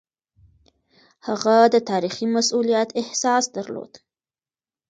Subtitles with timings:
[1.27, 3.91] هغه د تاريخي مسووليت احساس درلود.